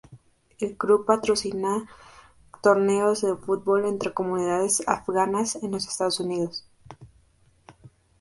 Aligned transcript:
El 0.59 0.75
club 0.77 1.05
patrocina 1.05 1.87
torneos 2.63 3.21
de 3.21 3.35
fútbol 3.35 3.85
entre 3.85 4.15
comunidades 4.15 4.81
Afganas 4.87 5.57
en 5.61 5.69
los 5.69 5.87
Estados 5.87 6.19
Unidos. 6.19 6.65